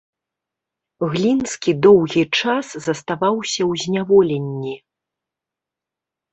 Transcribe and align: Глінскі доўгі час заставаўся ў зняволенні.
Глінскі 1.11 1.71
доўгі 1.87 2.23
час 2.39 2.67
заставаўся 2.87 3.61
ў 3.69 3.85
зняволенні. 3.85 4.75